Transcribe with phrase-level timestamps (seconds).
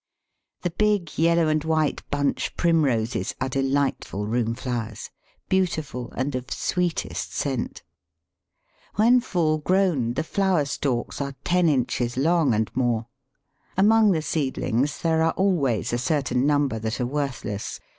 [0.63, 5.11] The big yellow and white bunch Primroses are delightful room flowers,
[5.47, 7.83] beautiful, and of sweetest scent.
[8.95, 13.05] When full grown the flower stalks are ten inches long and more.
[13.77, 17.79] Among the seedlings there are always a certain number that are worthless.